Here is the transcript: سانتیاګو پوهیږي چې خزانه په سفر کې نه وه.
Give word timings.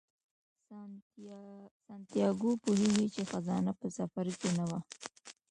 سانتیاګو 1.85 2.51
پوهیږي 2.63 3.07
چې 3.15 3.21
خزانه 3.29 3.71
په 3.79 3.87
سفر 3.97 4.25
کې 4.39 4.49
نه 4.57 4.65
وه. 4.69 4.79